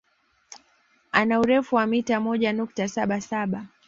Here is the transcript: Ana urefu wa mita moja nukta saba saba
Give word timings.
Ana 1.11 1.39
urefu 1.39 1.75
wa 1.75 1.87
mita 1.87 2.19
moja 2.19 2.53
nukta 2.53 2.87
saba 2.87 3.21
saba 3.21 3.65